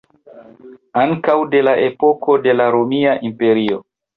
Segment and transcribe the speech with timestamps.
[1.01, 3.83] Ankaŭ de la epoko de la Romia Imperio.